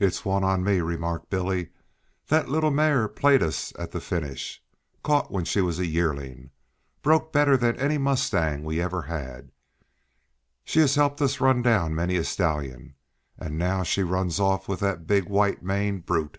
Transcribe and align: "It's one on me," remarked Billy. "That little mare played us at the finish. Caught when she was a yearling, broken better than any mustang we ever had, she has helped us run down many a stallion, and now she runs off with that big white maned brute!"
"It's 0.00 0.24
one 0.24 0.42
on 0.42 0.64
me," 0.64 0.80
remarked 0.80 1.30
Billy. 1.30 1.68
"That 2.26 2.48
little 2.48 2.72
mare 2.72 3.06
played 3.06 3.40
us 3.40 3.72
at 3.78 3.92
the 3.92 4.00
finish. 4.00 4.60
Caught 5.04 5.30
when 5.30 5.44
she 5.44 5.60
was 5.60 5.78
a 5.78 5.86
yearling, 5.86 6.50
broken 7.02 7.28
better 7.30 7.56
than 7.56 7.76
any 7.76 7.96
mustang 7.96 8.64
we 8.64 8.82
ever 8.82 9.02
had, 9.02 9.52
she 10.64 10.80
has 10.80 10.96
helped 10.96 11.22
us 11.22 11.40
run 11.40 11.62
down 11.62 11.94
many 11.94 12.16
a 12.16 12.24
stallion, 12.24 12.96
and 13.38 13.56
now 13.56 13.84
she 13.84 14.02
runs 14.02 14.40
off 14.40 14.66
with 14.66 14.80
that 14.80 15.06
big 15.06 15.28
white 15.28 15.62
maned 15.62 16.04
brute!" 16.04 16.38